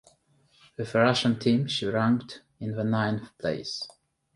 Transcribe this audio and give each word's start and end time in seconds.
With 0.77 0.93
the 0.93 0.99
Russian 0.99 1.37
team 1.37 1.67
she 1.67 1.85
ranked 1.85 2.41
in 2.59 2.71
ninth 2.89 3.37
place. 3.37 3.87